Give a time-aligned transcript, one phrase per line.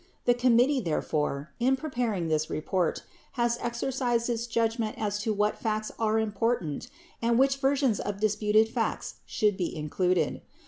[0.25, 3.03] The committee, therefore, in preparing this report,
[3.33, 6.87] has exercised its judgment as to what facts are important
[7.21, 10.41] and which versions of disputed facts should be included.